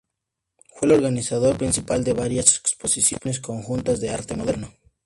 [0.73, 4.73] Fue el organizador principal de varias exposiciones conjuntas de arte moderno.